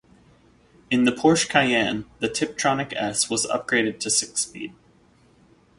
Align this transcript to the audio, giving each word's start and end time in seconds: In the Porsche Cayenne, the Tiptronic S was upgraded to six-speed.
In 0.89 1.03
the 1.03 1.11
Porsche 1.11 1.47
Cayenne, 1.47 2.05
the 2.21 2.27
Tiptronic 2.27 2.91
S 2.95 3.29
was 3.29 3.45
upgraded 3.45 3.99
to 3.99 4.09
six-speed. 4.09 4.73